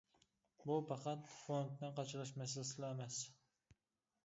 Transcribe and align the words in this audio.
بۇ 0.63 0.77
پەقەت 0.91 1.27
فونتنى 1.33 1.91
قاچىلاش 2.01 2.33
مەسىلىسىلا 2.43 2.91
ئەمەس. 2.91 3.23